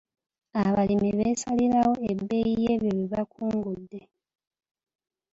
Abalimi 0.63 1.09
be 1.11 1.17
beesalirawo 1.19 1.93
ebbeeyi 2.11 2.53
y'ebyo 2.63 2.91
bye 2.97 3.09
bakungudde. 3.13 4.01